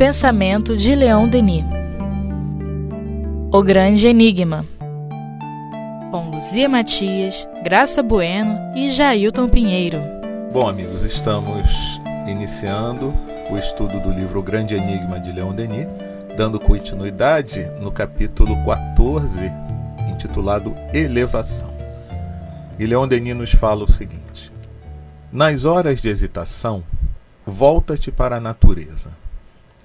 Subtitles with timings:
[0.00, 1.62] pensamento de Leon Denis.
[3.52, 4.64] O Grande Enigma.
[6.10, 9.98] Com Luzia Matias, Graça Bueno e Jailton Pinheiro.
[10.50, 11.68] Bom, amigos, estamos
[12.26, 13.12] iniciando
[13.50, 15.86] o estudo do livro O Grande Enigma de Leon Denis,
[16.34, 19.52] dando continuidade no capítulo 14,
[20.08, 21.68] intitulado Elevação.
[22.78, 24.50] E Leon Denis nos fala o seguinte:
[25.30, 26.82] Nas horas de hesitação,
[27.44, 29.10] volta-te para a natureza.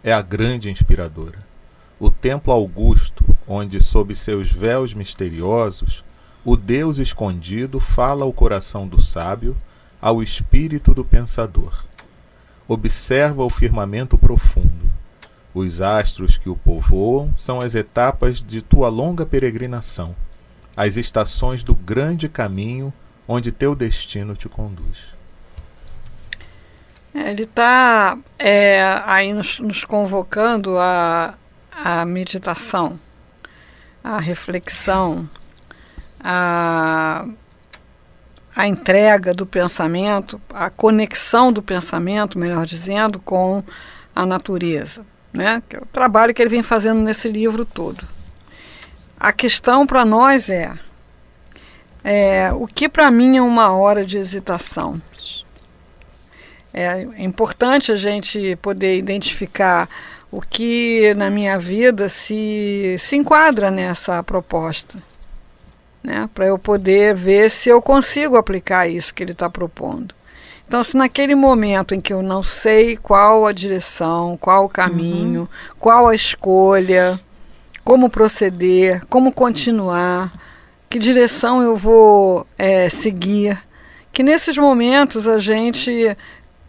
[0.05, 1.39] É a grande inspiradora.
[1.99, 6.03] O templo augusto, onde, sob seus véus misteriosos,
[6.45, 9.57] o Deus escondido fala ao coração do sábio,
[9.99, 11.83] ao espírito do pensador.
[12.67, 14.91] Observa o firmamento profundo.
[15.55, 20.15] Os astros que o povoam são as etapas de tua longa peregrinação,
[20.77, 22.93] as estações do grande caminho
[23.27, 24.99] onde teu destino te conduz.
[27.15, 31.35] É, ele está é, aí nos, nos convocando a,
[31.71, 32.99] a meditação,
[34.03, 35.29] a reflexão,
[36.19, 37.25] a,
[38.53, 43.63] a entrega do pensamento, a conexão do pensamento, melhor dizendo, com
[44.13, 45.05] a natureza.
[45.31, 45.63] Né?
[45.69, 48.05] Que é o trabalho que ele vem fazendo nesse livro todo.
[49.17, 50.73] A questão para nós é,
[52.03, 55.01] é o que para mim é uma hora de hesitação.
[56.77, 59.87] É importante a gente poder identificar
[60.29, 65.01] o que na minha vida se, se enquadra nessa proposta
[66.05, 70.13] né, para eu poder ver se eu consigo aplicar isso que ele está propondo.
[70.67, 75.41] Então, se naquele momento em que eu não sei qual a direção, qual o caminho,
[75.41, 75.47] uhum.
[75.79, 77.19] qual a escolha,
[77.83, 80.33] como proceder, como continuar,
[80.89, 83.61] que direção eu vou é, seguir,
[84.11, 86.15] que nesses momentos a gente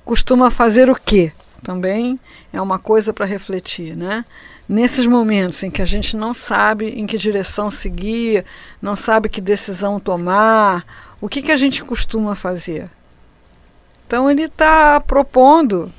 [0.07, 1.33] costuma fazer o quê?
[1.63, 2.19] Também
[2.51, 4.25] é uma coisa para refletir, né?
[4.69, 8.45] nesses momentos em que a gente não sabe em que direção seguir,
[8.83, 10.85] não sabe que decisão tomar,
[11.21, 12.91] o que, que a gente costuma fazer?
[14.07, 15.93] Então ele está propondo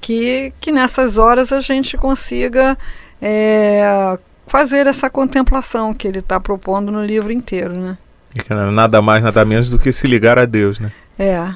[0.00, 2.76] que, que nessas horas a gente consiga
[3.20, 7.96] é, fazer essa contemplação que ele está propondo no livro inteiro, né?
[8.34, 10.90] E nada mais, nada menos do que se ligar a Deus, né?
[11.18, 11.54] É.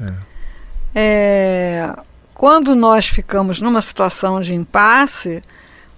[0.00, 0.12] É.
[0.94, 1.96] é
[2.40, 5.42] quando nós ficamos numa situação de impasse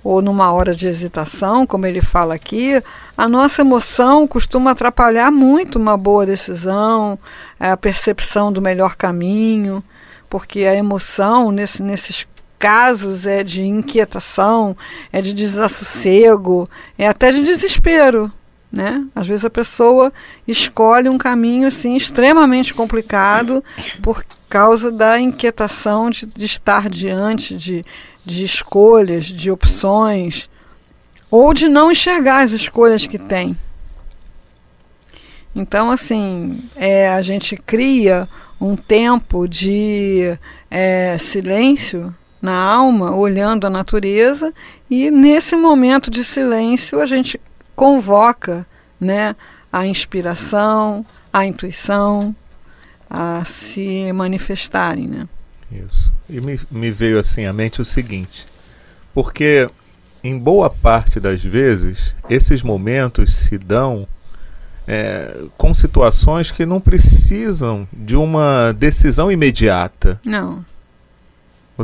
[0.03, 2.83] ou numa hora de hesitação, como ele fala aqui,
[3.17, 7.17] a nossa emoção costuma atrapalhar muito uma boa decisão,
[7.61, 9.85] a percepção do melhor caminho,
[10.29, 12.27] porque a emoção nesse, nesses
[12.59, 14.77] casos é de inquietação,
[15.13, 16.69] é de desassossego,
[16.99, 18.33] é até de desespero.
[18.73, 19.07] Né?
[19.15, 20.11] Às vezes a pessoa
[20.49, 23.63] escolhe um caminho assim extremamente complicado
[24.03, 27.85] por causa da inquietação de, de estar diante de,
[28.25, 30.49] de escolhas, de opções,
[31.31, 33.57] ou de não enxergar as escolhas que tem.
[35.55, 38.27] Então, assim, é, a gente cria
[38.59, 40.39] um tempo de
[40.71, 44.53] é, silêncio na alma, olhando a natureza,
[44.91, 47.41] e nesse momento de silêncio a gente
[47.75, 48.67] convoca
[49.01, 49.35] né,
[49.73, 52.35] a inspiração, a intuição,
[53.09, 55.29] a se manifestarem, né?
[55.71, 56.13] Isso.
[56.29, 58.47] E me, me veio assim à mente o seguinte,
[59.15, 59.67] porque
[60.23, 64.07] em boa parte das vezes esses momentos se dão
[64.87, 70.21] é, com situações que não precisam de uma decisão imediata.
[70.25, 70.65] Não.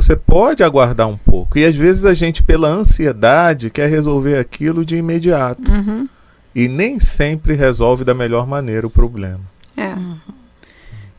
[0.01, 1.57] Você pode aguardar um pouco.
[1.57, 5.71] E às vezes a gente, pela ansiedade, quer resolver aquilo de imediato.
[5.71, 6.07] Uhum.
[6.55, 9.41] E nem sempre resolve da melhor maneira o problema.
[9.75, 9.93] É.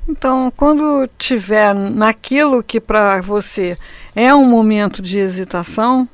[0.08, 3.76] Então, quando tiver naquilo que para você
[4.14, 6.08] é um momento de hesitação,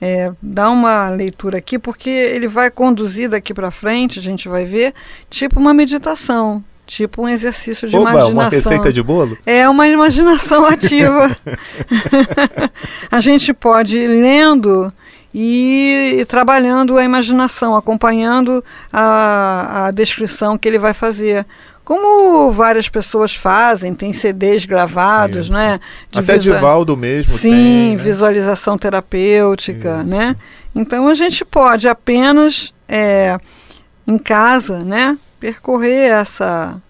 [0.00, 4.64] é, dá uma leitura aqui, porque ele vai conduzir daqui para frente, a gente vai
[4.64, 4.94] ver,
[5.28, 8.32] tipo uma meditação, tipo um exercício de Oba, imaginação.
[8.32, 9.38] uma receita de bolo?
[9.46, 11.34] É uma imaginação ativa.
[13.10, 14.92] a gente pode ir lendo
[15.32, 21.46] e, e, trabalhando a imaginação, acompanhando a, a descrição que ele vai fazer
[21.84, 25.52] como várias pessoas fazem, tem CDs gravados, Isso.
[25.52, 25.80] né?
[26.10, 26.58] De Até visual...
[26.58, 28.02] Divaldo mesmo Sim, tem, né?
[28.02, 30.08] visualização terapêutica, Isso.
[30.08, 30.36] né?
[30.74, 33.38] Então a gente pode apenas é,
[34.06, 35.16] em casa, né?
[35.40, 36.80] Percorrer essa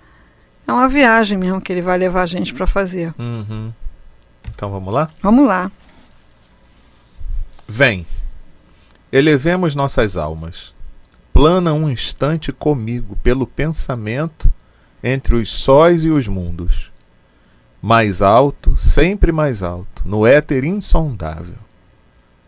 [0.66, 3.14] é uma viagem mesmo que ele vai levar a gente para fazer.
[3.18, 3.72] Uhum.
[4.44, 5.08] Então vamos lá?
[5.22, 5.70] Vamos lá.
[7.66, 8.04] Vem,
[9.12, 10.74] elevemos nossas almas.
[11.32, 14.52] Plana um instante comigo pelo pensamento
[15.02, 16.90] entre os sóis e os mundos.
[17.82, 21.56] mais alto, sempre mais alto, no éter insondável.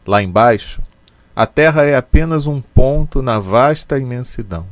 [0.07, 0.83] Lá embaixo,
[1.35, 4.67] a Terra é apenas um ponto na vasta imensidão.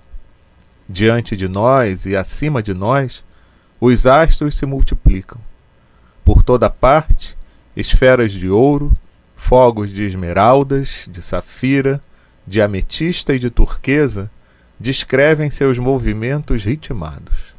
[0.93, 3.23] Diante de nós e acima de nós,
[3.81, 5.39] os astros se multiplicam.
[6.25, 7.39] Por toda parte,
[7.77, 8.93] esferas de ouro,
[9.37, 12.03] fogos de esmeraldas, de safira,
[12.45, 14.29] de ametista e de turquesa
[14.81, 17.55] descrevem seus movimentos ritmados.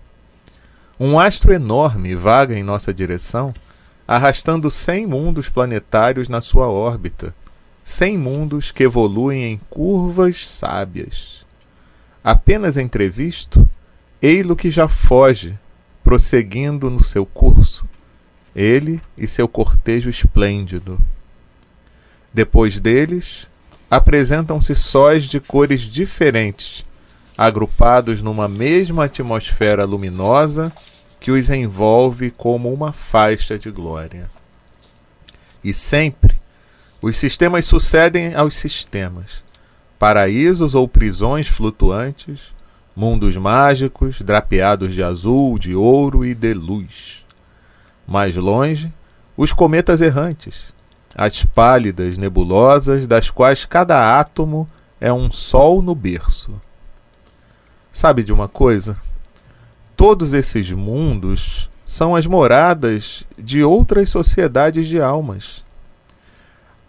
[0.99, 3.53] Um astro enorme vaga em nossa direção,
[4.05, 7.33] arrastando cem mundos planetários na sua órbita,
[7.81, 11.40] cem mundos que evoluem em curvas sábias.
[12.23, 13.67] Apenas entrevisto,
[14.21, 15.57] ei-lo que já foge,
[16.03, 17.87] prosseguindo no seu curso,
[18.55, 20.99] ele e seu cortejo esplêndido.
[22.33, 23.47] Depois deles,
[23.89, 26.85] apresentam-se sóis de cores diferentes,
[27.37, 30.71] agrupados numa mesma atmosfera luminosa
[31.19, 34.29] que os envolve como uma faixa de glória.
[35.63, 36.35] E sempre
[37.01, 39.43] os sistemas sucedem aos sistemas,
[40.01, 42.39] paraísos ou prisões flutuantes,
[42.95, 47.23] mundos mágicos drapeados de azul, de ouro e de luz.
[48.07, 48.91] Mais longe,
[49.37, 50.73] os cometas errantes,
[51.13, 54.67] as pálidas nebulosas das quais cada átomo
[54.99, 56.59] é um sol no berço.
[57.91, 58.99] Sabe de uma coisa?
[59.95, 65.63] Todos esses mundos são as moradas de outras sociedades de almas.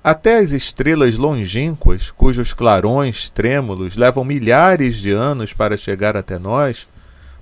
[0.05, 6.89] Até as estrelas longínquas, cujos clarões trêmulos levam milhares de anos para chegar até nós,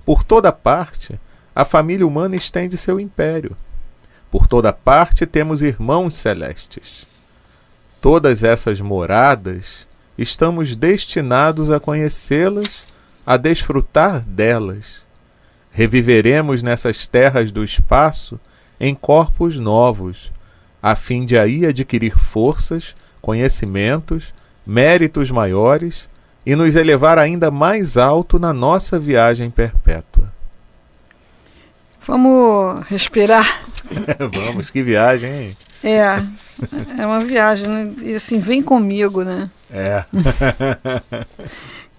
[0.05, 1.19] por toda parte,
[1.55, 3.57] a família humana estende seu império.
[4.29, 7.05] Por toda parte temos irmãos celestes.
[7.99, 9.87] Todas essas moradas
[10.17, 12.83] estamos destinados a conhecê-las,
[13.25, 15.01] a desfrutar delas.
[15.71, 18.39] Reviveremos nessas terras do espaço
[18.79, 20.31] em corpos novos,
[20.81, 24.33] a fim de aí adquirir forças, conhecimentos,
[24.65, 26.09] méritos maiores
[26.45, 30.31] e nos elevar ainda mais alto na nossa viagem perpétua.
[32.05, 33.63] Vamos respirar.
[34.33, 35.57] Vamos, que viagem, hein?
[35.83, 36.23] É,
[36.97, 37.91] é uma viagem, né?
[38.01, 39.49] E assim, vem comigo, né?
[39.71, 40.03] É.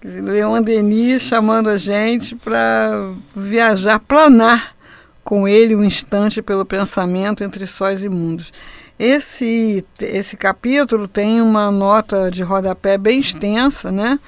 [0.01, 4.75] Quer dizer, Leon Denis chamando a gente para viajar, planar
[5.23, 8.51] com ele um instante pelo pensamento entre sóis e mundos.
[8.97, 14.19] Esse, esse capítulo tem uma nota de rodapé bem extensa, né?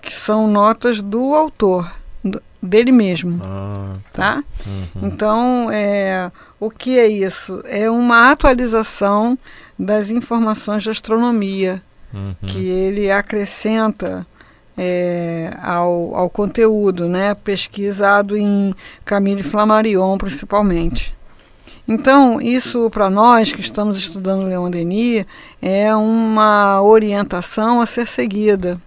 [0.00, 1.90] Que são notas do autor
[2.62, 4.36] dele mesmo, ah, tá?
[4.36, 4.44] tá?
[4.66, 5.08] Uhum.
[5.08, 7.60] Então, é, o que é isso?
[7.66, 9.36] É uma atualização
[9.76, 11.82] das informações de astronomia
[12.14, 12.34] uhum.
[12.46, 14.24] que ele acrescenta
[14.76, 17.34] é, ao, ao conteúdo, né?
[17.34, 18.74] Pesquisado em
[19.04, 21.14] Camille Flammarion, principalmente.
[21.86, 25.26] Então, isso para nós que estamos estudando Leon Denis
[25.60, 28.80] é uma orientação a ser seguida.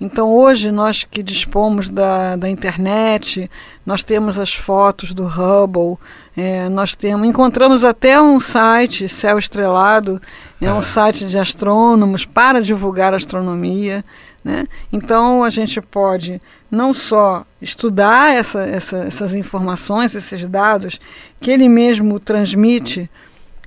[0.00, 3.50] Então, hoje, nós que dispomos da, da internet,
[3.84, 5.98] nós temos as fotos do Hubble,
[6.36, 10.22] é, nós temos, encontramos até um site, Céu Estrelado,
[10.60, 10.82] é um é.
[10.82, 14.04] site de astrônomos para divulgar astronomia.
[14.48, 14.66] Né?
[14.90, 16.40] Então, a gente pode
[16.70, 20.98] não só estudar essa, essa, essas informações, esses dados
[21.38, 23.10] que ele mesmo transmite,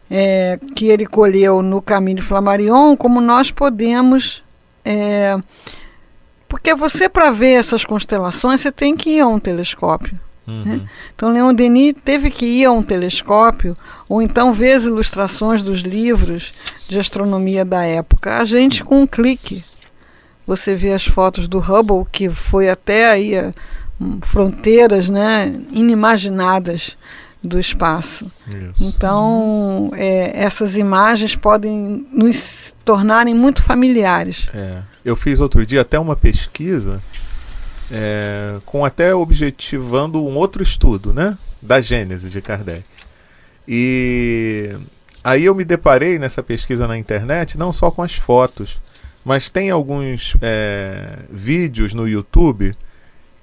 [0.10, 4.44] é, que ele colheu no caminho Flammarion, como nós podemos
[4.84, 5.38] é,
[6.50, 10.20] porque você, para ver essas constelações, você tem que ir a um telescópio.
[10.48, 10.65] Uhum.
[10.65, 10.82] Né?
[11.15, 13.75] Então, Leon Denis teve que ir a um telescópio,
[14.10, 16.51] ou então ver as ilustrações dos livros
[16.89, 18.39] de astronomia da época.
[18.39, 19.63] A gente, com um clique,
[20.58, 23.51] você vê as fotos do Hubble, que foi até aí a,
[24.00, 26.98] um, fronteiras né, inimaginadas
[27.41, 28.29] do espaço.
[28.48, 28.84] Isso.
[28.84, 34.50] Então, é, essas imagens podem nos tornarem muito familiares.
[34.53, 34.81] É.
[35.03, 37.01] Eu fiz outro dia até uma pesquisa
[37.89, 41.38] é, com até objetivando um outro estudo, né?
[41.62, 42.84] Da Gênese de Kardec.
[43.67, 44.75] E
[45.24, 48.79] aí eu me deparei nessa pesquisa na internet não só com as fotos,
[49.24, 52.74] mas tem alguns é, vídeos no YouTube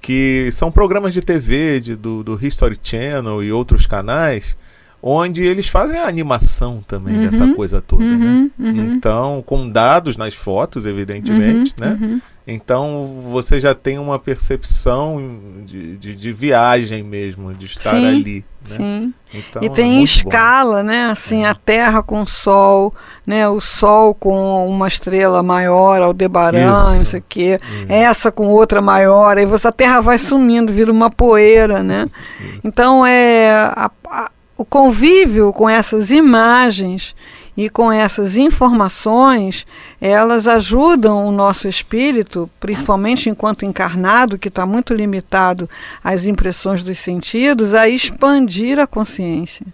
[0.01, 4.57] que são programas de TV de, do, do History Channel e outros canais
[5.03, 8.11] onde eles fazem a animação também uhum, dessa coisa toda, né?
[8.15, 8.71] uhum, né?
[8.71, 8.95] Uhum.
[8.95, 11.99] Então, com dados nas fotos, evidentemente, uhum, né?
[12.01, 12.21] Uhum.
[12.51, 15.21] Então, você já tem uma percepção
[15.67, 18.45] de, de, de viagem mesmo, de estar sim, ali.
[18.71, 18.77] Né?
[18.77, 19.15] Sim.
[19.35, 20.85] Então, e tem é escala, bom.
[20.85, 21.11] né?
[21.11, 21.49] Assim, é.
[21.51, 22.95] a Terra com o Sol,
[23.27, 23.47] né?
[23.47, 27.61] O Sol com uma estrela maior, Aldebaran, não sei o quê.
[27.87, 32.07] Essa com outra maior, aí você, a Terra vai sumindo, vira uma poeira, né?
[32.41, 32.61] Isso.
[32.65, 33.51] Então, é...
[33.77, 37.15] A, a, o convívio com essas imagens
[37.57, 39.65] e com essas informações,
[40.01, 45.71] elas ajudam o nosso espírito, principalmente enquanto encarnado, que está muito limitado
[46.03, 49.67] às impressões dos sentidos, a expandir a consciência.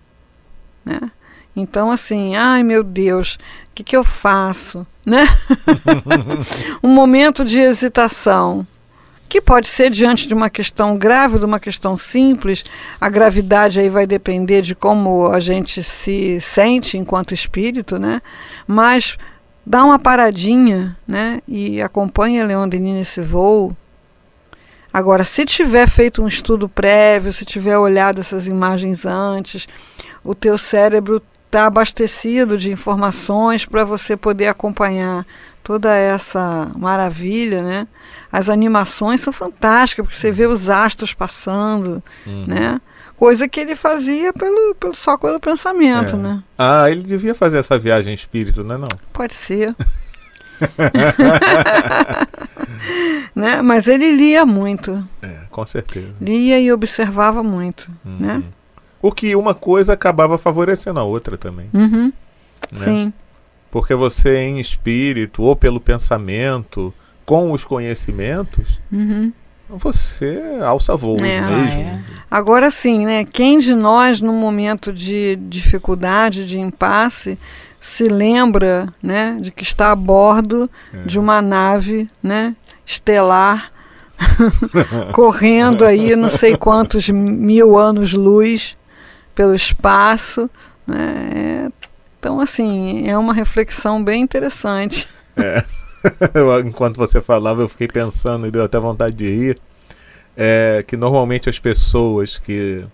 [0.84, 1.00] Né?
[1.56, 3.38] Então, assim, ai meu Deus, o
[3.74, 4.86] que, que eu faço?
[5.04, 5.26] Né?
[6.84, 8.66] um momento de hesitação
[9.34, 12.64] que pode ser diante de uma questão grave, de uma questão simples.
[13.00, 18.22] A gravidade aí vai depender de como a gente se sente enquanto espírito, né?
[18.64, 19.18] Mas
[19.66, 21.42] dá uma paradinha, né?
[21.48, 23.76] E acompanha Leon nesse voo.
[24.92, 29.66] Agora, se tiver feito um estudo prévio, se tiver olhado essas imagens antes,
[30.22, 35.26] o teu cérebro está abastecido de informações para você poder acompanhar
[35.64, 37.88] toda essa maravilha, né?
[38.30, 42.44] As animações são fantásticas, porque você vê os astros passando, uhum.
[42.46, 42.80] né?
[43.16, 46.18] Coisa que ele fazia pelo, pelo só pelo pensamento, é.
[46.18, 46.42] né?
[46.58, 48.88] Ah, ele devia fazer essa viagem em espírito, não é não?
[49.12, 49.74] Pode ser.
[53.34, 53.62] né?
[53.62, 55.02] Mas ele lia muito.
[55.22, 56.12] É, com certeza.
[56.20, 58.18] Lia e observava muito, uhum.
[58.18, 58.42] né?
[59.00, 61.68] O que uma coisa acabava favorecendo a outra também.
[61.72, 62.12] Uhum.
[62.70, 62.78] Né?
[62.78, 63.12] Sim.
[63.74, 66.94] Porque você, em espírito ou pelo pensamento,
[67.26, 69.32] com os conhecimentos, uhum.
[69.68, 71.80] você alça voos é, mesmo.
[71.80, 72.00] É.
[72.30, 73.24] Agora sim, né?
[73.24, 77.36] Quem de nós, num momento de dificuldade, de impasse,
[77.80, 80.98] se lembra né, de que está a bordo é.
[80.98, 82.54] de uma nave né,
[82.86, 83.72] estelar
[85.12, 88.78] correndo aí não sei quantos mil anos-luz
[89.34, 90.48] pelo espaço.
[90.86, 91.72] Né?
[92.24, 95.06] Então, assim, é uma reflexão bem interessante.
[95.36, 95.64] É.
[96.64, 99.58] Enquanto você falava, eu fiquei pensando e deu até vontade de rir.
[100.36, 102.84] É, que normalmente as pessoas que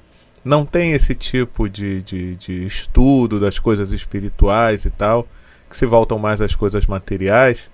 [0.42, 5.28] não têm esse tipo de, de, de estudo das coisas espirituais e tal,
[5.68, 7.70] que se voltam mais às coisas materiais,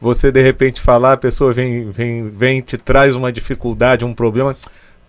[0.00, 4.56] você de repente falar, a pessoa vem, vem, vem te traz uma dificuldade, um problema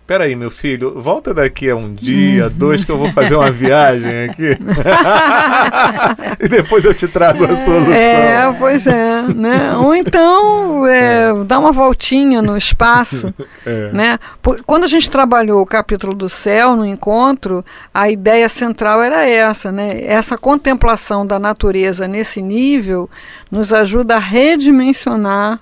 [0.08, 4.24] Peraí, meu filho, volta daqui a um dia, dois, que eu vou fazer uma viagem
[4.24, 4.56] aqui.
[6.40, 7.92] e depois eu te trago a solução.
[7.92, 9.20] É, pois é.
[9.34, 9.76] Né?
[9.76, 11.44] Ou então, é, é.
[11.44, 13.34] dá uma voltinha no espaço.
[13.66, 13.92] É.
[13.92, 14.18] Né?
[14.64, 17.62] Quando a gente trabalhou o capítulo do céu no encontro,
[17.92, 19.70] a ideia central era essa.
[19.70, 20.02] Né?
[20.06, 23.10] Essa contemplação da natureza nesse nível
[23.50, 25.60] nos ajuda a redimensionar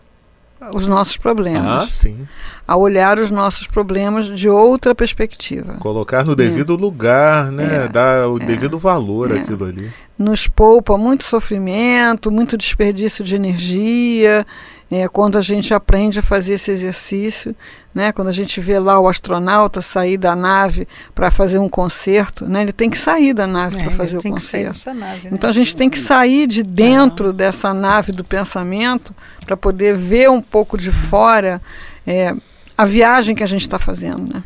[0.72, 1.84] os nossos problemas.
[1.84, 2.26] Ah, sim
[2.66, 5.74] a olhar os nossos problemas de outra perspectiva.
[5.74, 6.76] Colocar no devido é.
[6.76, 7.84] lugar, né?
[7.84, 7.88] É.
[7.88, 8.44] Dar o é.
[8.44, 9.38] devido valor é.
[9.38, 9.90] àquilo ali.
[10.18, 14.44] Nos poupa muito sofrimento, muito desperdício de energia.
[14.88, 17.56] É, quando a gente aprende a fazer esse exercício,
[17.92, 18.12] né?
[18.12, 22.62] quando a gente vê lá o astronauta sair da nave para fazer um concerto, né?
[22.62, 24.94] ele tem que sair da nave é, para fazer o concerto.
[24.94, 25.30] Nave, né?
[25.32, 29.12] Então a gente tem que sair de dentro dessa nave do pensamento
[29.44, 31.60] para poder ver um pouco de fora
[32.06, 32.32] é,
[32.78, 34.42] a viagem que a gente está fazendo, né?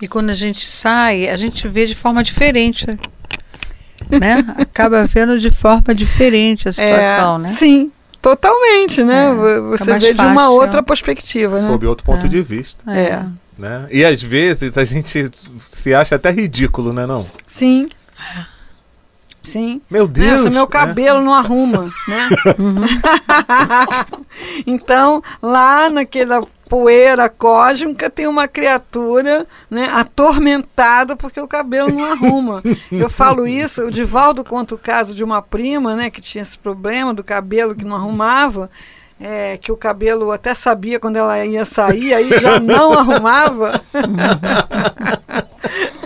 [0.00, 2.86] E quando a gente sai, a gente vê de forma diferente,
[4.08, 4.44] né?
[4.56, 7.48] Acaba vendo de forma diferente a situação, é, né?
[7.48, 7.90] Sim,
[8.20, 9.28] totalmente, né?
[9.30, 10.14] É, Você vê fácil.
[10.14, 11.66] de uma outra perspectiva, né?
[11.66, 12.28] Sob outro ponto é.
[12.28, 12.90] de vista.
[12.90, 13.24] É.
[13.58, 13.86] Né?
[13.90, 15.30] E às vezes a gente
[15.68, 17.26] se acha até ridículo, né não?
[17.46, 17.90] Sim.
[19.44, 19.80] Sim.
[19.90, 20.42] Meu Deus.
[20.42, 22.28] Nossa, meu cabelo não arruma, né?
[24.66, 32.62] então, lá naquela poeira cósmica tem uma criatura né, atormentada porque o cabelo não arruma.
[32.92, 36.56] Eu falo isso, o Divaldo conta o caso de uma prima né, que tinha esse
[36.56, 38.70] problema do cabelo que não arrumava.
[39.22, 43.78] É, que o cabelo até sabia quando ela ia sair, aí já não arrumava.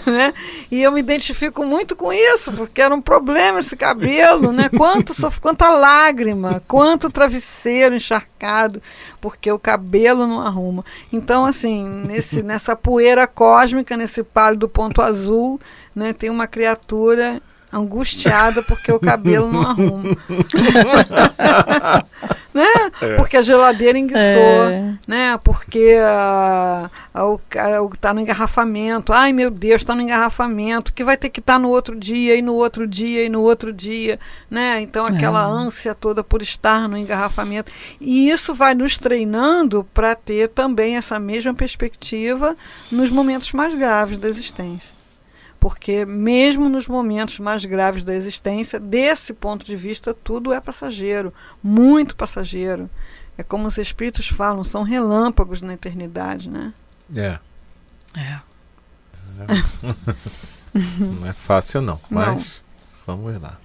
[0.11, 0.33] né?
[0.71, 4.69] E eu me identifico muito com isso, porque era um problema esse cabelo, né?
[4.69, 5.41] Quanto sof...
[5.41, 8.83] quanta lágrima, quanto travesseiro encharcado,
[9.21, 10.85] porque o cabelo não arruma.
[11.13, 15.61] Então, assim, nesse, nessa poeira cósmica, nesse pálido ponto azul,
[15.95, 17.41] né, tem uma criatura
[17.73, 20.05] angustiada porque o cabelo não arruma.
[22.55, 22.91] né?
[23.03, 23.17] É.
[23.17, 24.95] Porque a geladeira enguiçou, é.
[25.09, 25.37] né?
[25.43, 29.13] Porque uh, uh, tá no engarrafamento.
[29.13, 30.95] Ai, meu Deus, está no engarrafamento.
[30.95, 33.43] Que vai ter que estar tá no outro dia, e no outro dia, e no
[33.43, 34.81] outro dia, né?
[34.81, 35.47] Então, aquela é.
[35.47, 37.73] ânsia toda por estar no engarrafamento.
[38.01, 42.57] E isso vai nos treinando para ter também essa mesma perspectiva
[42.91, 45.04] nos momentos mais graves da existência
[45.65, 51.33] porque mesmo nos momentos mais graves da existência, desse ponto de vista, tudo é passageiro,
[51.63, 52.91] muito passageiro.
[53.39, 56.75] É como os espíritos falam, são relâmpagos na eternidade, né?
[57.17, 57.39] É.
[58.15, 58.41] É.
[61.01, 62.63] Não é fácil não, mas
[63.07, 63.17] não.
[63.17, 63.57] vamos lá.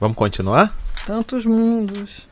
[0.00, 0.76] Vamos continuar?
[1.06, 2.26] Tantos mundos.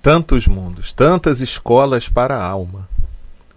[0.00, 2.88] Tantos mundos, tantas escolas para a alma.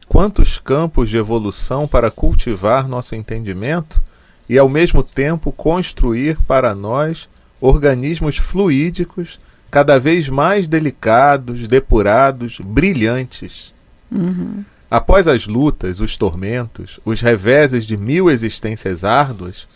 [0.05, 4.05] Quantos campos de evolução para cultivar nosso entendimento
[4.49, 7.27] e ao mesmo tempo construir para nós
[7.59, 9.39] organismos fluídicos
[9.69, 13.73] cada vez mais delicados, depurados, brilhantes.
[14.11, 14.63] Uhum.
[14.89, 19.67] Após as lutas, os tormentos, os reveses de mil existências árduas,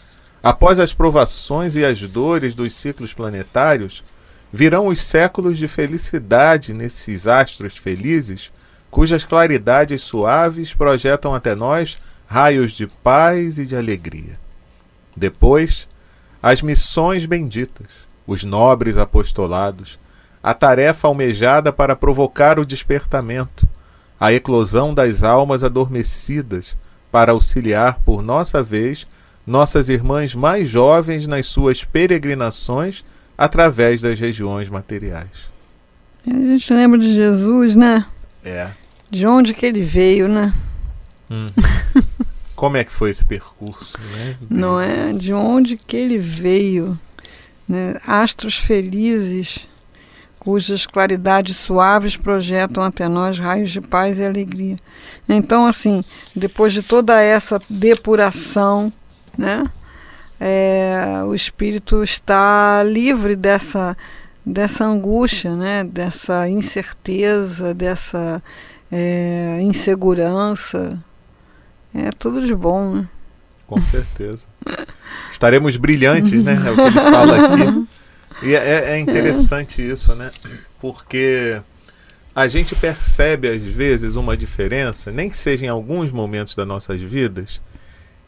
[0.42, 4.04] após as provações e as dores dos ciclos planetários,
[4.54, 8.52] virão os séculos de felicidade nesses astros felizes,
[8.90, 14.41] cujas claridades suaves projetam até nós raios de paz e de alegria.
[15.16, 15.88] Depois,
[16.42, 17.88] as missões benditas,
[18.26, 20.00] os nobres apostolados,
[20.42, 23.68] a tarefa almejada para provocar o despertamento,
[24.20, 26.76] a eclosão das almas adormecidas,
[27.12, 29.06] para auxiliar por nossa vez
[29.46, 33.04] nossas irmãs mais jovens nas suas peregrinações
[33.38, 35.52] através das regiões materiais.
[36.26, 38.06] A gente lembra de Jesus, né?
[38.44, 38.70] É.
[39.10, 40.54] De onde que ele veio, né?
[41.30, 41.52] Hum.
[42.62, 44.38] Como é que foi esse percurso, né?
[44.48, 45.12] Não é?
[45.14, 46.96] De onde que ele veio?
[47.68, 47.96] Né?
[48.06, 49.68] Astros felizes,
[50.38, 54.78] cujas claridades suaves projetam até nós raios de paz e alegria.
[55.28, 56.04] Então, assim,
[56.36, 58.94] depois de toda essa depuração,
[59.36, 59.64] né?
[60.40, 63.98] É, o espírito está livre dessa
[64.46, 65.84] dessa angústia, né?
[65.84, 68.40] Dessa incerteza, dessa
[68.92, 71.04] é, insegurança,
[71.94, 73.08] é tudo de bom, né?
[73.68, 74.48] Com certeza.
[75.32, 76.62] Estaremos brilhantes, né?
[76.66, 77.88] É o que ele fala aqui.
[78.44, 80.32] E é, é interessante isso, né?
[80.80, 81.62] Porque
[82.36, 87.00] a gente percebe às vezes uma diferença, nem que seja em alguns momentos das nossas
[87.02, 87.62] vidas,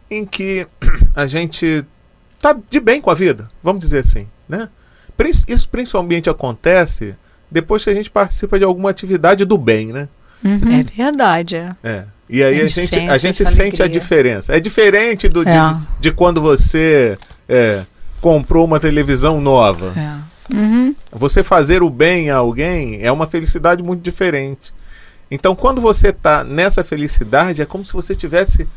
[0.09, 0.67] em que
[1.15, 1.83] a gente
[2.39, 4.69] tá de bem com a vida, vamos dizer assim, né?
[5.47, 7.15] Isso principalmente acontece
[7.49, 10.09] depois que a gente participa de alguma atividade do bem, né?
[10.43, 10.79] Uhum.
[10.79, 11.55] É verdade.
[11.83, 12.05] É.
[12.33, 12.35] é.
[12.35, 14.55] E aí a gente, a gente, a gente sente a diferença.
[14.55, 15.51] É diferente do, é.
[15.51, 17.17] de, de, quando você
[17.47, 17.85] é,
[18.21, 19.93] comprou uma televisão nova.
[19.97, 20.55] É.
[20.55, 20.95] Uhum.
[21.11, 24.73] Você fazer o bem a alguém é uma felicidade muito diferente.
[25.31, 28.67] Então, quando você está nessa felicidade, é como se você estivesse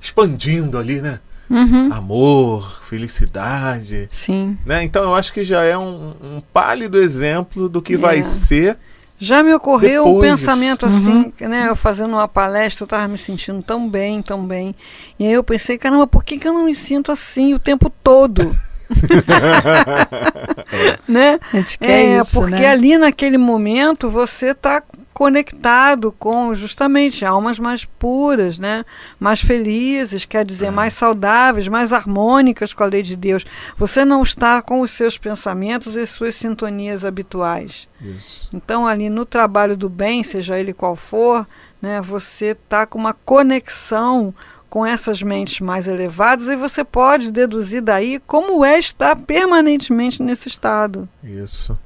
[0.00, 1.20] expandindo ali, né?
[1.48, 1.92] Uhum.
[1.92, 4.08] Amor, felicidade.
[4.10, 4.58] Sim.
[4.64, 4.82] Né?
[4.82, 8.22] Então, eu acho que já é um, um pálido exemplo do que vai é.
[8.22, 8.78] ser
[9.22, 10.16] já me ocorreu Depois.
[10.16, 11.48] um pensamento assim, uhum.
[11.48, 11.66] né?
[11.68, 14.74] Eu fazendo uma palestra, eu estava me sentindo tão bem, tão bem.
[15.16, 17.88] E aí eu pensei, caramba, por que, que eu não me sinto assim o tempo
[18.02, 18.50] todo?
[21.08, 21.38] né?
[21.80, 22.68] é, isso, porque né?
[22.68, 24.82] ali naquele momento você está
[25.12, 28.84] conectado com justamente almas mais puras, né?
[29.18, 30.70] mais felizes, quer dizer, é.
[30.70, 33.44] mais saudáveis, mais harmônicas com a lei de Deus.
[33.76, 37.88] Você não está com os seus pensamentos e suas sintonias habituais.
[38.00, 38.48] Isso.
[38.52, 41.46] Então, ali no trabalho do bem, seja ele qual for,
[41.80, 44.34] né, você está com uma conexão
[44.72, 50.48] com essas mentes mais elevadas e você pode deduzir daí como é estar permanentemente nesse
[50.48, 51.06] estado.
[51.22, 51.78] Isso.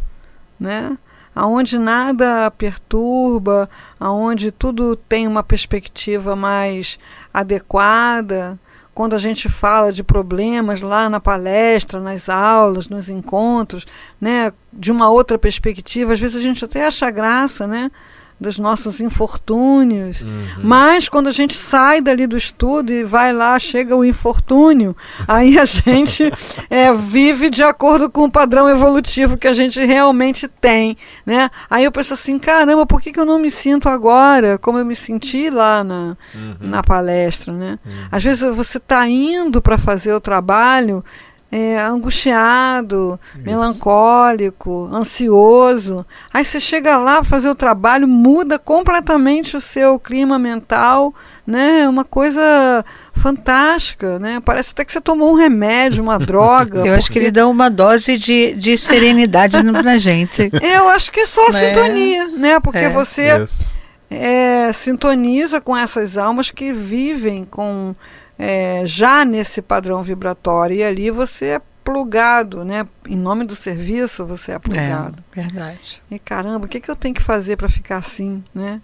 [0.59, 0.97] Né?
[1.37, 3.69] Aonde nada perturba,
[4.01, 6.99] aonde tudo tem uma perspectiva mais
[7.33, 8.59] adequada.
[8.95, 13.87] Quando a gente fala de problemas lá na palestra, nas aulas, nos encontros,
[14.19, 17.91] né, de uma outra perspectiva, às vezes a gente até acha graça, né?
[18.39, 20.21] Dos nossos infortúnios.
[20.21, 20.63] Uhum.
[20.63, 24.95] Mas quando a gente sai dali do estudo e vai lá, chega o infortúnio,
[25.27, 26.31] aí a gente
[26.69, 30.97] é, vive de acordo com o padrão evolutivo que a gente realmente tem.
[31.25, 31.51] Né?
[31.71, 34.85] Aí eu penso assim, caramba, por que, que eu não me sinto agora como eu
[34.85, 36.57] me senti lá na, uhum.
[36.61, 37.53] na palestra?
[37.53, 37.79] Né?
[37.85, 37.93] Uhum.
[38.13, 41.03] Às vezes você está indo para fazer o trabalho
[41.51, 43.45] é, angustiado, Isso.
[43.45, 46.05] melancólico, ansioso.
[46.33, 51.15] Aí você chega lá para fazer o trabalho, muda completamente o seu clima mental,
[51.47, 51.83] né?
[51.83, 54.41] É uma coisa fantástica, né?
[54.45, 56.79] Parece até que você tomou um remédio, uma droga.
[56.79, 56.89] Eu porque...
[56.91, 60.51] acho que ele dá uma dose de, de serenidade pra gente.
[60.61, 61.69] Eu acho que é só né?
[61.69, 62.61] sintonia, né?
[62.61, 62.91] Porque é.
[62.91, 63.47] você
[64.11, 67.95] é, sintoniza com essas almas que vivem com
[68.39, 70.77] é, já nesse padrão vibratório.
[70.77, 72.87] E ali você é plugado, né?
[73.09, 75.23] Em nome do serviço, você é plugado.
[75.37, 76.03] É, verdade.
[76.11, 78.81] E caramba, o que, que eu tenho que fazer para ficar assim, né?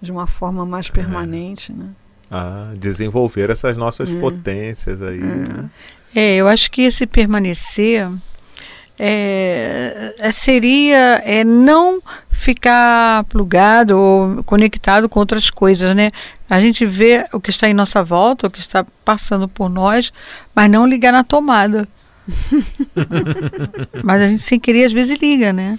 [0.00, 1.90] De uma forma mais permanente, né?
[2.30, 4.18] Ah, desenvolver essas nossas é.
[4.18, 5.22] potências aí, é.
[5.22, 5.70] né?
[6.14, 8.08] É, eu acho que esse permanecer
[8.98, 16.10] é, é, seria é, não ficar plugado ou conectado com outras coisas, né?
[16.48, 20.12] A gente vê o que está em nossa volta, o que está passando por nós,
[20.54, 21.88] mas não ligar na tomada.
[24.02, 25.78] mas a gente sem querer às vezes liga, né?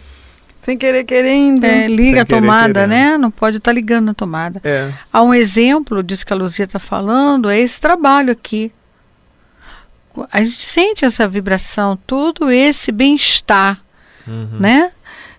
[0.59, 1.63] Sem querer querendo.
[1.63, 2.89] É, liga Sem a querer tomada, querendo.
[2.89, 3.17] né?
[3.17, 4.59] Não pode estar ligando na tomada.
[4.63, 4.91] É.
[5.13, 8.71] Há um exemplo disso que a Luzia está falando, é esse trabalho aqui.
[10.31, 13.79] A gente sente essa vibração, todo esse bem-estar,
[14.27, 14.57] Uhum.
[14.59, 14.91] né?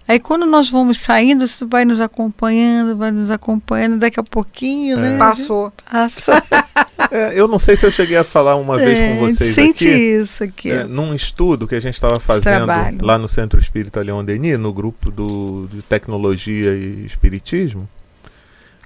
[0.08, 4.96] Aí quando nós vamos saindo, isso vai nos acompanhando, vai nos acompanhando, daqui a pouquinho,
[4.96, 5.18] né?
[5.18, 5.70] Passou.
[5.90, 6.42] Passa.
[7.10, 9.88] É, eu não sei se eu cheguei a falar uma vez É, com vocês sente
[9.88, 9.96] aqui.
[9.96, 10.70] isso aqui.
[10.70, 12.98] É, num estudo que a gente estava fazendo trabalho.
[13.00, 17.88] lá no Centro Espírita Leon Denis, no grupo do, de Tecnologia e Espiritismo,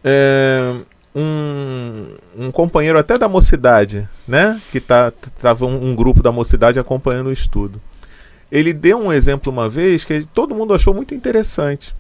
[0.05, 0.75] é,
[1.17, 2.07] um,
[2.39, 4.61] um companheiro até da mocidade, né?
[4.71, 7.81] Que tá, tava um, um grupo da mocidade acompanhando o estudo.
[8.53, 11.95] Ele deu um exemplo uma vez que todo mundo achou muito interessante.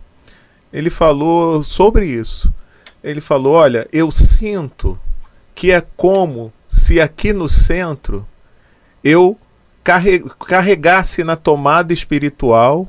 [0.71, 2.53] Ele falou sobre isso.
[3.03, 4.99] Ele falou: Olha, eu sinto
[5.55, 8.27] que é como se aqui no centro
[9.03, 9.37] eu
[9.83, 12.87] carre- carregasse na tomada espiritual,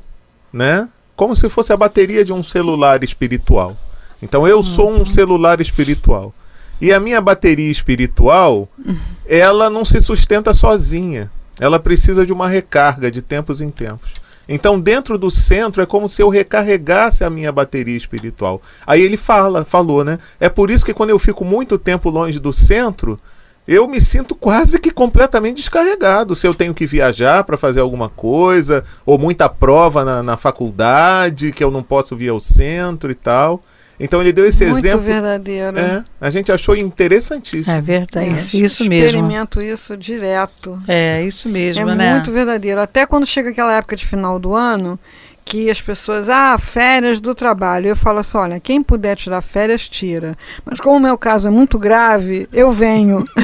[0.52, 0.88] né?
[1.16, 3.76] Como se fosse a bateria de um celular espiritual.
[4.20, 6.34] Então eu sou um celular espiritual.
[6.80, 8.68] E a minha bateria espiritual,
[9.26, 11.30] ela não se sustenta sozinha.
[11.58, 14.10] Ela precisa de uma recarga de tempos em tempos.
[14.48, 18.60] Então, dentro do centro é como se eu recarregasse a minha bateria espiritual.
[18.86, 20.18] Aí ele fala, falou, né?
[20.38, 23.18] É por isso que quando eu fico muito tempo longe do centro,
[23.66, 26.34] eu me sinto quase que completamente descarregado.
[26.34, 31.52] Se eu tenho que viajar para fazer alguma coisa, ou muita prova na, na faculdade,
[31.52, 33.62] que eu não posso vir ao centro e tal.
[33.98, 35.00] Então ele deu esse Muito exemplo.
[35.00, 35.78] verdadeiro.
[35.78, 37.76] É, a gente achou interessantíssimo.
[37.76, 39.06] É verdade, É, isso, isso mesmo.
[39.06, 40.80] Experimento isso direto.
[40.88, 42.14] É, isso mesmo, é né?
[42.14, 42.80] muito verdadeiro.
[42.80, 44.98] Até quando chega aquela época de final do ano,
[45.44, 47.88] que as pessoas, ah, férias do trabalho.
[47.88, 50.36] Eu falo assim: olha, quem puder tirar férias, tira.
[50.64, 53.24] Mas como o meu caso é muito grave, eu venho.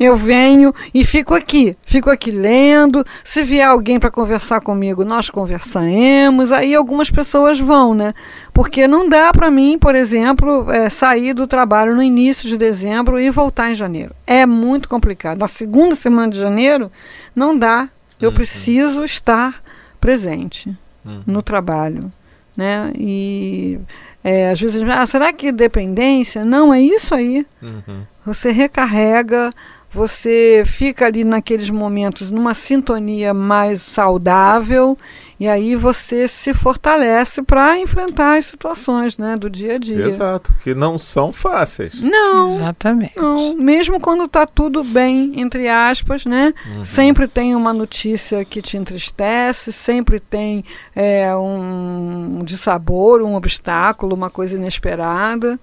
[0.00, 3.04] Eu venho e fico aqui, fico aqui lendo.
[3.24, 6.52] Se vier alguém para conversar comigo, nós conversaremos.
[6.52, 8.14] Aí algumas pessoas vão, né?
[8.52, 13.18] Porque não dá para mim, por exemplo, é, sair do trabalho no início de dezembro
[13.20, 14.14] e voltar em janeiro.
[14.26, 15.38] É muito complicado.
[15.38, 16.90] Na segunda semana de janeiro,
[17.34, 17.88] não dá.
[18.20, 19.62] Eu preciso estar
[20.00, 21.22] presente Uhum.
[21.26, 22.12] no trabalho.
[22.58, 22.90] Né?
[22.98, 23.78] E
[24.24, 26.44] é, às vezes, ah, será que dependência?
[26.44, 27.46] Não, é isso aí.
[27.62, 28.02] Uhum.
[28.26, 29.54] Você recarrega,
[29.90, 34.98] você fica ali naqueles momentos numa sintonia mais saudável
[35.40, 40.04] e aí você se fortalece para enfrentar as situações né, do dia a dia.
[40.04, 42.00] Exato, que não são fáceis.
[42.00, 43.14] Não, Exatamente.
[43.16, 46.52] não, mesmo quando está tudo bem, entre aspas, né?
[46.66, 46.84] Uhum.
[46.84, 54.28] Sempre tem uma notícia que te entristece, sempre tem é, um dissabor, um obstáculo, uma
[54.28, 55.58] coisa inesperada.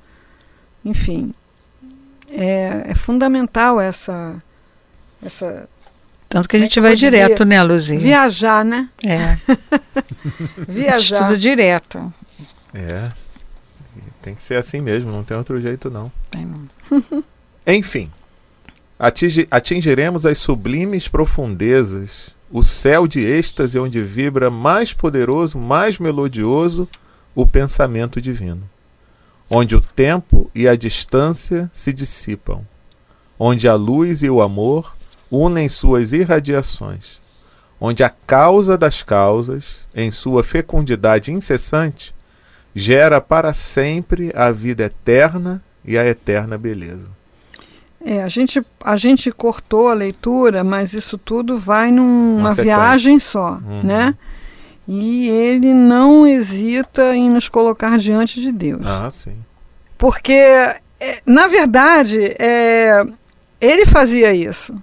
[0.85, 1.33] Enfim,
[2.35, 4.41] é, é fundamental essa,
[5.23, 5.67] essa
[6.27, 7.11] Tanto que a é gente que eu vai vou dizer?
[7.11, 7.99] direto, né, Luzinha?
[7.99, 8.89] viajar, né?
[9.05, 9.37] É,
[10.67, 11.21] Viajar.
[11.21, 12.13] estudo direto.
[12.73, 13.11] É.
[14.21, 16.11] Tem que ser assim mesmo, não tem outro jeito não.
[16.31, 17.23] Tem não.
[17.67, 18.09] Enfim,
[18.99, 26.87] atingi- atingiremos as sublimes profundezas, o céu de êxtase onde vibra mais poderoso, mais melodioso
[27.35, 28.63] o pensamento divino,
[29.49, 32.61] onde o tempo e a distância se dissipam,
[33.37, 34.95] onde a luz e o amor
[35.29, 37.19] unem suas irradiações,
[37.79, 42.13] onde a causa das causas, em sua fecundidade incessante,
[42.73, 47.09] gera para sempre a vida eterna e a eterna beleza.
[48.03, 53.59] É, a gente, a gente cortou a leitura, mas isso tudo vai numa viagem só,
[53.65, 53.81] Uhum.
[53.83, 54.13] né?
[54.87, 58.85] E ele não hesita em nos colocar diante de Deus.
[58.85, 59.35] Ah, sim.
[59.97, 60.77] Porque, é,
[61.25, 63.03] na verdade, é,
[63.59, 64.75] ele fazia isso.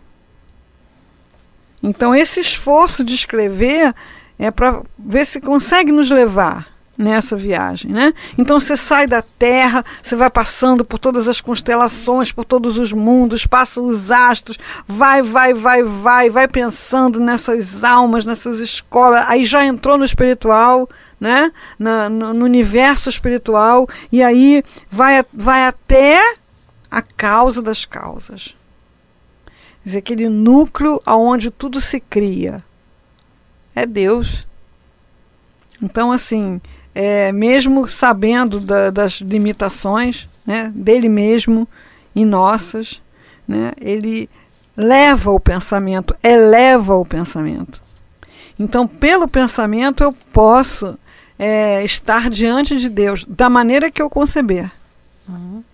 [1.83, 3.95] Então, esse esforço de escrever
[4.39, 6.72] é para ver se consegue nos levar
[7.03, 8.15] nessa viagem, né?
[8.39, 12.93] Então você sai da Terra, você vai passando por todas as constelações, por todos os
[12.93, 19.45] mundos, passa os astros, vai, vai, vai, vai, vai pensando nessas almas, nessas escolas, aí
[19.45, 20.89] já entrou no espiritual,
[21.21, 21.53] né?
[21.79, 26.37] Na- no, no universo espiritual e aí vai, vai até
[26.91, 28.55] a causa das causas.
[29.83, 32.63] Quer dizer, aquele núcleo aonde tudo se cria.
[33.75, 34.47] É Deus.
[35.83, 36.61] Então, assim,
[36.95, 41.69] é, mesmo sabendo da- das limitações né, dele mesmo
[42.15, 43.01] e nossas,
[43.47, 44.29] né, ele
[44.77, 47.83] leva o pensamento, eleva o pensamento.
[48.59, 50.99] Então, pelo pensamento, eu posso
[51.39, 54.71] é, estar diante de Deus da maneira que eu conceber.
[55.29, 55.65] Uhum.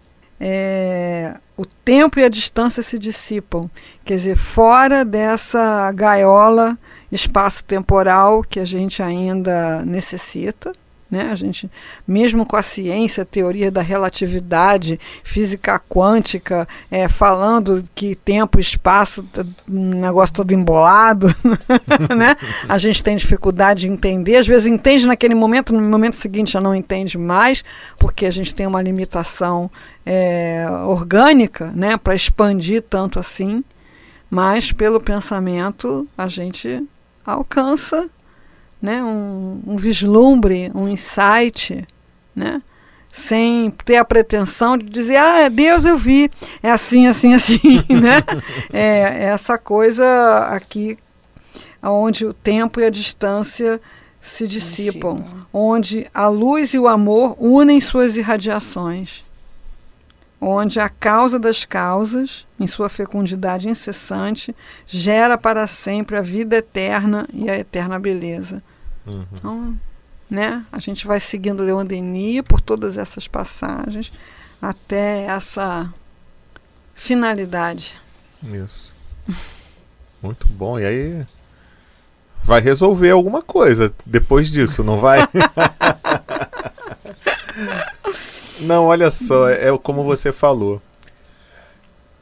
[0.41, 3.69] É, o tempo e a distância se dissipam.
[4.05, 6.79] Quer dizer, fora dessa gaiola
[7.11, 10.73] espaço-temporal que a gente ainda necessita,
[11.11, 11.31] né?
[11.31, 11.71] A gente,
[12.07, 18.61] mesmo com a ciência, a teoria da relatividade, física quântica, é, falando que tempo e
[18.61, 19.25] espaço,
[19.69, 21.29] um negócio todo embolado,
[22.17, 22.37] né?
[22.69, 24.37] a gente tem dificuldade de entender.
[24.37, 27.65] Às vezes entende naquele momento, no momento seguinte já não entende mais,
[27.99, 29.71] porque a gente tem uma limitação
[30.05, 31.97] é, orgânica né?
[31.97, 33.65] para expandir tanto assim.
[34.31, 36.87] Mas pelo pensamento a gente
[37.25, 38.09] alcança
[38.81, 41.87] né, um, um vislumbre, um insight,
[42.35, 42.63] né,
[43.11, 46.31] sem ter a pretensão de dizer, ah, é Deus eu vi,
[46.63, 48.23] é assim, assim, assim, né?
[48.73, 50.05] É, é essa coisa
[50.51, 50.97] aqui
[51.83, 53.81] onde o tempo e a distância
[54.21, 59.25] se dissipam, onde a luz e o amor unem suas irradiações,
[60.41, 64.55] onde a causa das causas, em sua fecundidade incessante,
[64.87, 68.63] gera para sempre a vida eterna e a eterna beleza.
[69.07, 69.27] Uhum.
[69.33, 69.79] Então,
[70.31, 74.13] né, a gente vai seguindo Leon Denis por todas essas passagens
[74.61, 75.93] até essa
[76.95, 77.97] finalidade.
[78.43, 78.95] Isso.
[80.23, 80.79] Muito bom.
[80.79, 81.27] E aí
[82.45, 85.27] vai resolver alguma coisa depois disso, não vai?
[88.61, 90.81] não, olha só, é como você falou.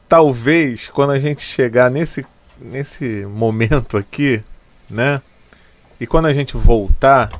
[0.07, 2.25] Talvez quando a gente chegar nesse
[2.59, 4.41] nesse momento aqui,
[4.89, 5.21] né?
[5.99, 7.31] E quando a gente voltar,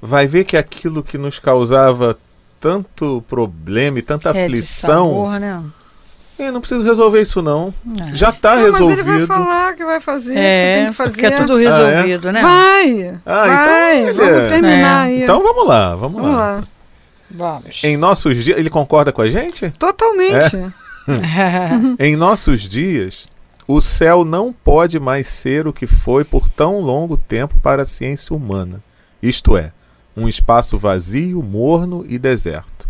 [0.00, 2.18] vai ver que aquilo que nos causava
[2.60, 5.08] tanto problema e tanta é aflição.
[5.08, 5.62] Sabor, né?
[6.38, 7.72] Eu não preciso resolver isso, não.
[7.84, 8.14] não.
[8.14, 9.04] Já está resolvido.
[9.04, 11.10] Mas ele vai falar que vai fazer, é, que você tem que fazer.
[11.10, 12.32] Porque é tudo resolvido, ah, é?
[12.32, 12.42] né?
[12.42, 13.20] Vai!
[13.26, 15.12] Ah, vai, então vamos terminar é.
[15.12, 15.22] aí.
[15.22, 16.56] Então vamos lá, vamos, vamos lá.
[16.56, 16.64] lá.
[17.30, 17.80] Vamos.
[17.84, 18.58] Em nossos dias.
[18.58, 19.70] Ele concorda com a gente?
[19.70, 20.56] Totalmente.
[20.56, 20.72] É?
[22.06, 23.28] em nossos dias,
[23.66, 27.86] o céu não pode mais ser o que foi por tão longo tempo para a
[27.86, 28.82] ciência humana,
[29.22, 29.72] isto é,
[30.16, 32.88] um espaço vazio, morno e deserto.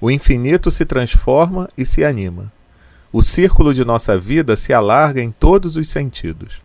[0.00, 2.52] O infinito se transforma e se anima.
[3.12, 6.60] O círculo de nossa vida se alarga em todos os sentidos.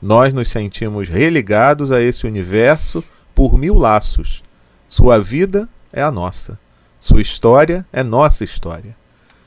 [0.00, 4.42] Nós nos sentimos religados a esse universo por mil laços.
[4.88, 6.58] Sua vida é a nossa.
[7.00, 8.96] Sua história é nossa história.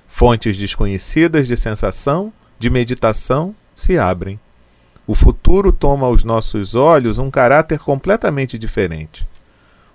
[0.08, 4.39] Fontes desconhecidas de sensação de meditação se abrem.
[5.08, 9.27] O futuro toma aos nossos olhos um caráter completamente diferente.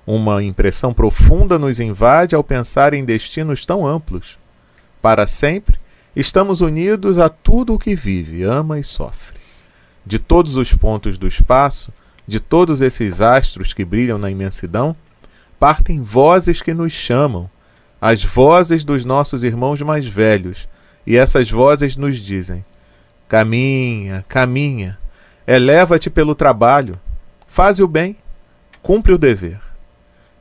[0.06, 4.38] Uma impressão profunda nos invade ao pensar em destinos tão amplos.
[5.00, 5.78] Para sempre,
[6.14, 9.38] estamos unidos a tudo o que vive, ama e sofre.
[10.04, 11.92] De todos os pontos do espaço,
[12.26, 14.94] de todos esses astros que brilham na imensidão,
[15.60, 17.48] partem vozes que nos chamam,
[18.00, 20.66] as vozes dos nossos irmãos mais velhos,
[21.06, 22.64] e essas vozes nos dizem:
[23.28, 24.98] Caminha, caminha,
[25.46, 26.98] eleva-te pelo trabalho,
[27.46, 28.16] faze o bem,
[28.82, 29.60] cumpre o dever.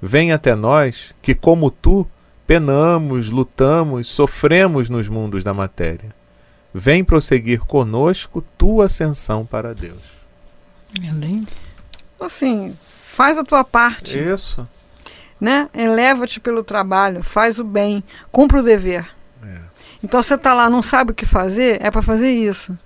[0.02, 2.08] Vem até nós, que como tu,
[2.48, 6.16] penamos, lutamos, sofremos nos mundos da matéria.
[6.74, 10.00] Vem prosseguir conosco tua ascensão para Deus.
[12.22, 14.18] Assim, faz a tua parte.
[14.18, 14.66] Isso.
[15.40, 15.70] Né?
[15.74, 19.10] Eleva-te pelo trabalho, faz o bem, cumpre o dever.
[20.02, 22.78] Então você está lá, não sabe o que fazer, é para fazer isso.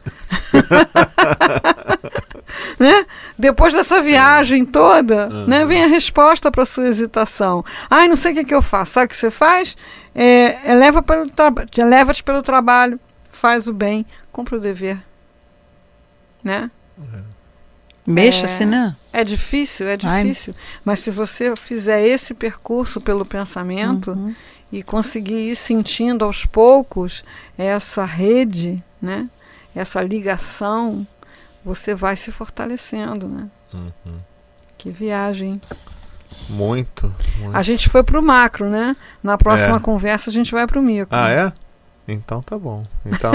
[2.79, 3.05] né?
[3.37, 5.47] Depois dessa viagem toda, uhum.
[5.47, 7.63] né, vem a resposta para sua hesitação.
[7.89, 8.93] Ai, não sei o que, que eu faço.
[8.93, 9.77] Sabe o que você faz?
[10.15, 11.29] É, eleva pelo
[11.77, 12.99] leva-te pelo trabalho,
[13.31, 14.97] faz o bem, cumpre o dever.
[16.43, 16.69] Né?
[16.97, 17.23] Uhum.
[18.05, 18.95] Mexa-se, é, né?
[19.11, 20.53] É difícil, é difícil.
[20.55, 20.63] Ai.
[20.83, 24.33] Mas se você fizer esse percurso pelo pensamento, uhum
[24.73, 27.23] e conseguir ir sentindo aos poucos
[27.55, 29.29] essa rede, né?
[29.75, 31.05] essa ligação,
[31.63, 33.27] você vai se fortalecendo.
[33.27, 33.47] Né?
[33.71, 34.15] Uhum.
[34.75, 35.61] Que viagem.
[36.49, 37.55] Muito, muito.
[37.55, 38.95] A gente foi para o macro, né?
[39.21, 39.79] Na próxima é.
[39.79, 41.15] conversa a gente vai para o micro.
[41.15, 41.53] Ah, é?
[42.07, 42.83] Então tá bom.
[43.05, 43.31] Então,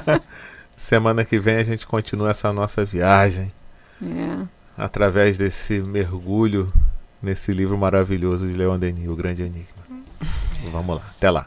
[0.74, 3.52] semana que vem a gente continua essa nossa viagem.
[4.04, 4.46] É.
[4.76, 6.72] Através desse mergulho
[7.22, 9.84] nesse livro maravilhoso de Leon Denis, O Grande Enigma.
[10.70, 11.02] Vamos lá.
[11.16, 11.46] Até lá.